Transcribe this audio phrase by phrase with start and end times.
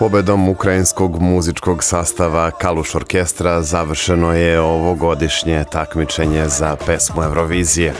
[0.00, 7.94] Pobedom ukrajinskog muzičkog sastava Kaluš Orkestra završeno je ovogodišnje takmičenje za pesmu Eurovizije.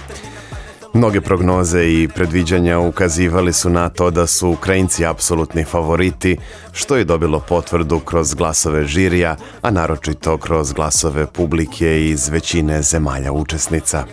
[0.94, 6.38] Mnoge prognoze i predviđanja ukazivali su na to da su Ukrajinci apsolutni favoriti,
[6.72, 13.32] što je dobilo potvrdu kroz glasove žirija, a naročito kroz glasove publike iz većine zemalja
[13.32, 14.05] učesnica.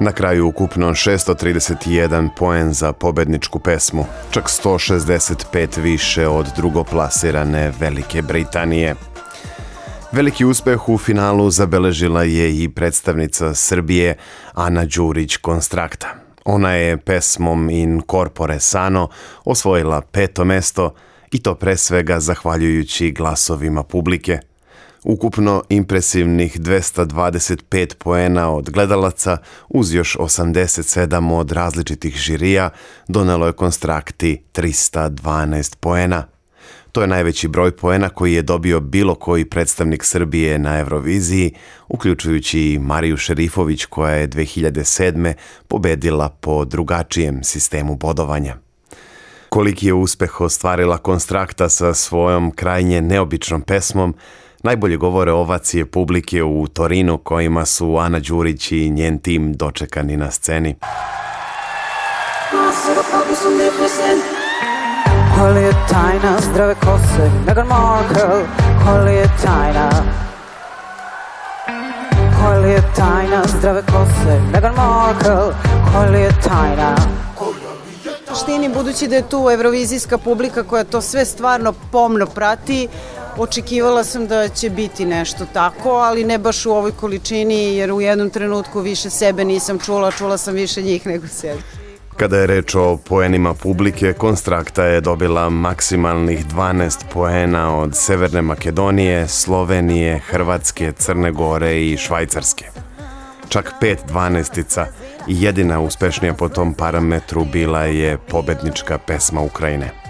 [0.00, 8.94] Na kraju ukupno 631 poen za pobedničku pesmu, čak 165 više od drugoplasirane Velike Britanije.
[10.12, 14.16] Veliki uspeh u finalu zabeležila je i predstavnica Srbije
[14.54, 16.08] Ana Đurić Konstrakta.
[16.44, 19.08] Ona je pesmom In Corpore Sano
[19.44, 20.94] osvojila peto mesto
[21.32, 24.40] i to pre svega zahvaljujući glasovima publike.
[25.04, 29.36] Ukupno impresivnih 225 poena od gledalaca
[29.68, 32.70] uz još 87 od različitih žirija
[33.08, 36.26] donelo je konstrakti 312 poena.
[36.92, 41.54] To je najveći broj poena koji je dobio bilo koji predstavnik Srbije na Euroviziji,
[41.88, 45.32] uključujući i Mariju Šerifović koja je 2007.
[45.68, 48.56] pobedila po drugačijem sistemu bodovanja.
[49.48, 54.14] Koliki je uspeh ostvarila Konstrakta sa svojom krajnje neobičnom pesmom,
[54.62, 60.30] najbolje govore ovacije publike u Torinu kojima su Ana Đurić i njen tim dočekani na
[60.30, 60.74] sceni.
[65.36, 68.44] Koja li je tajna zdrave kose Meghan Markle.
[68.84, 69.90] Koja li je tajna.
[72.40, 75.54] Koja li je tajna zdrave kose Meghan Markle.
[75.92, 76.96] Koja li je tajna.
[78.28, 82.88] Suštini, budući da je tu evrovizijska publika koja to sve stvarno pomno prati,
[83.38, 88.00] očekivala sam da će biti nešto tako, ali ne baš u ovoj količini, jer u
[88.00, 91.60] jednom trenutku više sebe nisam čula, čula sam više njih nego sebe.
[92.16, 99.28] Kada je reč o poenima publike, Konstrakta je dobila maksimalnih 12 poena od Severne Makedonije,
[99.28, 102.64] Slovenije, Hrvatske, Crne Gore i Švajcarske.
[103.48, 104.86] Čak pet dvanestica
[105.28, 110.07] i jedina uspešnija po tom parametru bila je pobednička pesma Ukrajine.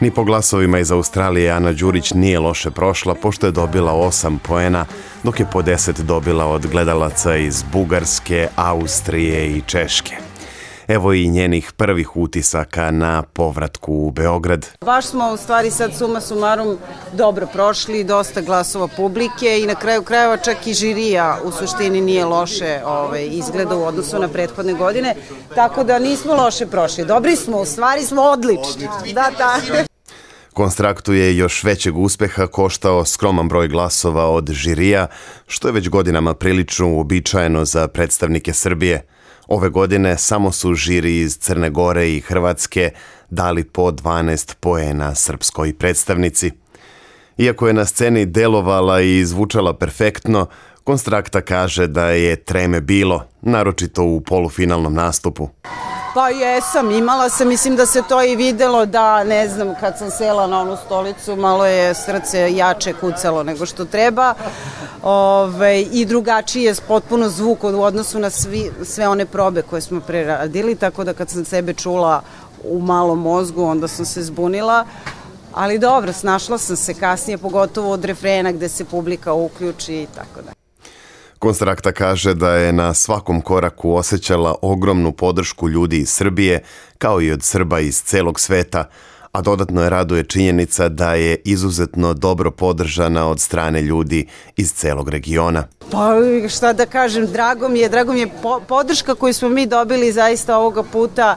[0.00, 4.86] Ni po glasovima iz Australije Ana Đurić nije loše prošla pošto je dobila 8 poena,
[5.22, 10.16] dok je po 10 dobila od gledalaca iz Bugarske, Austrije i Češke.
[10.88, 14.66] Evo i njenih prvih utisaka na povratku u Beograd.
[14.84, 16.78] Baš smo u stvari sad suma sumarum
[17.12, 22.24] dobro prošli, dosta glasova publike i na kraju krajeva čak i žirija u suštini nije
[22.24, 25.14] loše ovaj, izgleda u odnosu na prethodne godine,
[25.54, 27.04] tako da nismo loše prošli.
[27.04, 28.88] Dobri smo, u stvari smo odlični.
[29.14, 29.89] Da, da.
[30.60, 35.06] Konstraktu je još većeg uspeha koštao skroman broj glasova od žirija,
[35.46, 39.06] što je već godinama prilično uobičajeno za predstavnike Srbije.
[39.48, 42.90] Ove godine samo su žiri iz Crne Gore i Hrvatske
[43.30, 46.50] dali po 12 poena srpskoj predstavnici.
[47.38, 50.46] Iako je na sceni delovala i zvučala perfektno,
[50.84, 55.48] Konstrakta kaže da je treme bilo, naročito u polufinalnom nastupu.
[56.14, 60.10] Pa jesam, imala sam, mislim da se to i videlo da, ne znam, kad sam
[60.10, 64.34] sela na onu stolicu, malo je srce jače kucalo nego što treba
[65.02, 70.00] Ove, i drugačiji je potpuno zvuk u odnosu na svi, sve one probe koje smo
[70.00, 72.22] preradili, tako da kad sam sebe čula
[72.64, 74.84] u malom mozgu, onda sam se zbunila.
[75.52, 80.42] Ali dobro, snašla sam se kasnije, pogotovo od refrena gde se publika uključi i tako
[80.46, 80.59] da.
[81.40, 86.62] Konstrakta kaže da je na svakom koraku osjećala ogromnu podršku ljudi iz Srbije,
[86.98, 88.84] kao i od Srba iz celog sveta,
[89.32, 94.26] a dodatno je raduje činjenica da je izuzetno dobro podržana od strane ljudi
[94.56, 95.64] iz celog regiona.
[95.90, 96.12] Pa
[96.48, 100.12] šta da kažem, drago mi je, drago mi je po, podrška koju smo mi dobili
[100.12, 101.36] zaista ovoga puta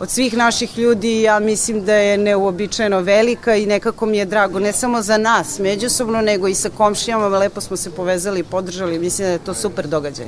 [0.00, 4.58] od svih naših ljudi, ja mislim da je neuobičajeno velika i nekako mi je drago,
[4.58, 8.98] ne samo za nas međusobno, nego i sa komšijama, lepo smo se povezali i podržali,
[8.98, 10.26] mislim da je to super događaj.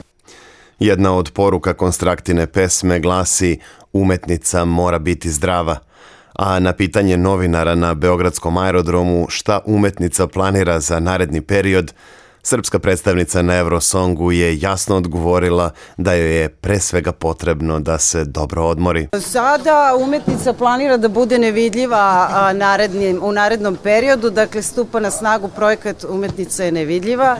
[0.78, 3.58] Jedna od poruka konstraktine pesme glasi
[3.92, 5.78] umetnica mora biti zdrava,
[6.32, 11.92] a na pitanje novinara na Beogradskom aerodromu šta umetnica planira za naredni period,
[12.48, 18.24] Srpska predstavnica na Eurosongu je jasno odgovorila da joj je pre svega potrebno da se
[18.24, 19.08] dobro odmori.
[19.20, 26.04] Sada umetnica planira da bude nevidljiva narednim, u narednom periodu, dakle stupa na snagu projekat
[26.04, 27.36] Umetnica je nevidljiva.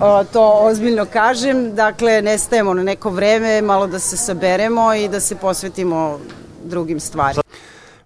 [0.00, 5.20] O, to ozbiljno kažem, dakle nestajemo na neko vreme, malo da se saberemo i da
[5.20, 6.18] se posvetimo
[6.64, 7.42] drugim stvarima.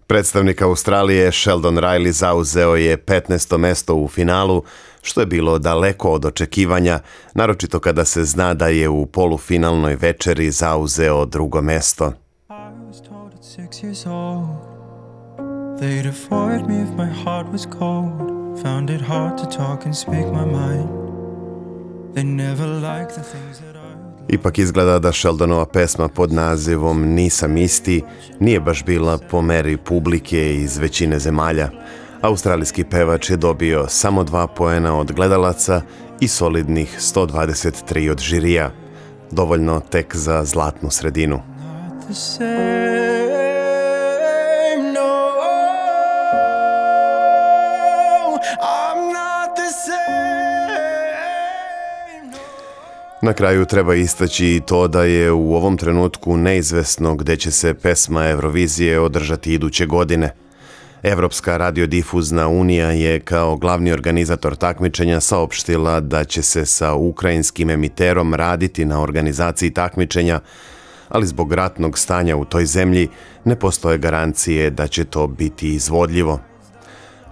[0.06, 3.56] Predstavnik Australije Sheldon Riley zauzeo je 15.
[3.56, 4.62] mesto u finalu,
[5.08, 7.00] što je bilo daleko od očekivanja,
[7.34, 12.12] naročito kada se zna da je u polufinalnoj večeri zauzeo drugo mesto.
[12.50, 12.52] I
[12.90, 14.46] was told at six years old
[15.80, 18.38] they'd avoid me if my heart was cold.
[18.62, 20.88] Found it hard to talk and speak my mind.
[22.14, 23.88] They never liked the things that I
[24.28, 28.02] Ipak izgleda da Sheldonova pesma pod nazivom Nisam isti
[28.40, 31.70] nije baš bila po meri publike iz većine zemalja.
[32.22, 35.82] Australijski pevač je dobio samo dva poena od gledalaca
[36.20, 38.70] i solidnih 123 od žirija.
[39.30, 41.40] Dovoljno tek za zlatnu sredinu.
[53.22, 57.74] Na kraju treba istaći i to da je u ovom trenutku neizvesno gde će se
[57.74, 60.47] pesma Eurovizije održati iduće godine.
[61.02, 68.34] Evropska radiodifuzna unija je kao glavni organizator takmičenja saopštila da će se sa ukrajinskim emiterom
[68.34, 70.40] raditi na organizaciji takmičenja,
[71.08, 73.08] ali zbog ratnog stanja u toj zemlji
[73.44, 76.40] ne postoje garancije da će to biti izvodljivo.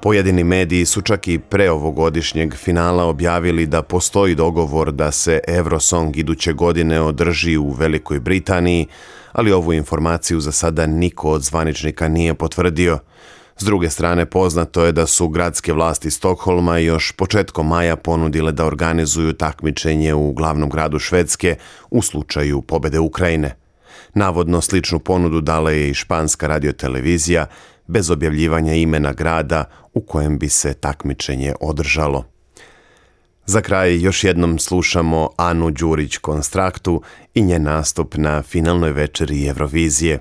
[0.03, 6.17] Pojedini mediji su čak i pre ovogodišnjeg finala objavili da postoji dogovor da se Eurosong
[6.17, 8.87] iduće godine održi u Velikoj Britaniji,
[9.33, 12.99] ali ovu informaciju za sada niko od zvaničnika nije potvrdio.
[13.59, 18.67] S druge strane, poznato je da su gradske vlasti Stokholma još početkom maja ponudile da
[18.67, 21.57] organizuju takmičenje u glavnom gradu Švedske
[21.91, 23.57] u slučaju pobede Ukrajine.
[24.15, 27.47] Navodno sličnu ponudu dala je i španska radiotelevizija
[27.87, 29.65] bez objavljivanja imena grada
[29.95, 32.25] u kojem bi se takmičenje održalo.
[33.47, 37.03] Za kraj još jednom slušamo Anu Đurić Konstraktu
[37.35, 40.19] i njen nastup na finalnoj večeri Eurovizije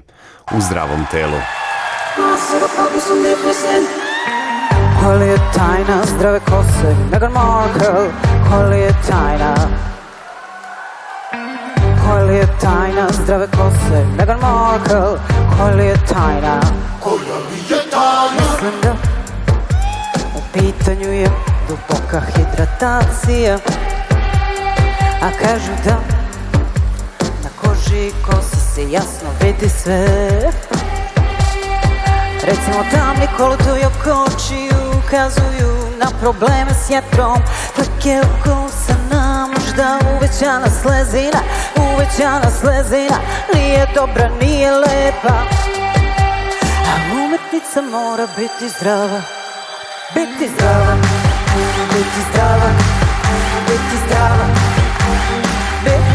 [0.58, 1.65] u zdravom telu.
[5.02, 8.10] Koja li je tajna zdrave kose Meghan Markle.
[8.50, 9.56] Koja li je tajna.
[12.06, 15.20] Koja li je tajna zdrave kose Meghan Markle.
[15.58, 16.60] Koja li je tajna.
[17.04, 18.94] Koja li je tajna Mislim da
[20.36, 21.30] U pitanju je
[21.68, 23.58] duboka hidratacija.
[25.22, 25.98] A kažu da
[27.44, 30.06] Na koži i kosi se jasno vidi sve
[32.76, 37.42] Recimo tamni kolotovi oko očiju ukazuju na probleme s jetrom.
[37.76, 41.40] Fleke oko usana, možda uvećana slezina
[41.76, 43.18] Uvećana slezina,
[43.54, 45.38] nije dobra, nije lepa.
[46.92, 49.22] A umetnica mora biti zdrava
[50.16, 50.96] Biti zdrava,
[51.94, 52.70] biti zdrava,
[53.68, 54.46] biti zdrava
[55.04, 55.46] Biti,
[55.84, 56.15] biti,